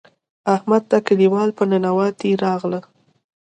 [0.55, 2.83] احمد ته کلیوال په ننواتې راغلل.